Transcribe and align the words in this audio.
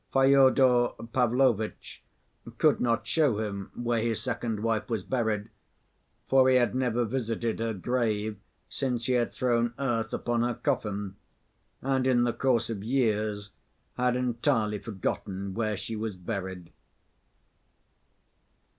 Fyodor 0.11 0.93
Pavlovitch 1.13 2.03
could 2.57 2.79
not 2.81 3.05
show 3.05 3.37
him 3.37 3.69
where 3.75 4.01
his 4.01 4.19
second 4.19 4.61
wife 4.61 4.89
was 4.89 5.03
buried, 5.03 5.49
for 6.27 6.49
he 6.49 6.55
had 6.55 6.73
never 6.73 7.05
visited 7.05 7.59
her 7.59 7.75
grave 7.75 8.39
since 8.67 9.05
he 9.05 9.13
had 9.13 9.31
thrown 9.31 9.75
earth 9.77 10.11
upon 10.11 10.41
her 10.41 10.55
coffin, 10.55 11.17
and 11.83 12.07
in 12.07 12.23
the 12.23 12.33
course 12.33 12.67
of 12.67 12.83
years 12.83 13.51
had 13.95 14.15
entirely 14.15 14.79
forgotten 14.79 15.53
where 15.53 15.77
she 15.77 15.95
was 15.95 16.15
buried. 16.15 16.71